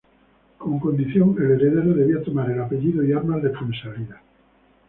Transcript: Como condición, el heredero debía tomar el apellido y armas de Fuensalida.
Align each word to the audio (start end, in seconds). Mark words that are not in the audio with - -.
Como 0.57 0.79
condición, 0.79 1.35
el 1.37 1.51
heredero 1.51 1.93
debía 1.93 2.23
tomar 2.23 2.49
el 2.49 2.59
apellido 2.59 3.03
y 3.05 3.13
armas 3.13 3.43
de 3.43 3.51
Fuensalida. 3.51 4.19